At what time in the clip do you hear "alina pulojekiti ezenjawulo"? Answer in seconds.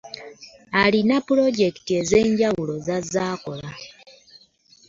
0.83-2.73